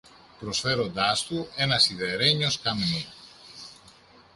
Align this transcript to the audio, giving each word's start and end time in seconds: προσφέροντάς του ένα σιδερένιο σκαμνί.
προσφέροντάς 0.39 1.23
του 1.23 1.47
ένα 1.55 1.77
σιδερένιο 1.79 2.49
σκαμνί. 2.49 3.05